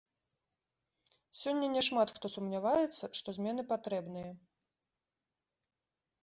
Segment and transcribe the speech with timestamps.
[1.41, 4.33] Сёння няшмат хто сумняваецца, што змены патрэбныя.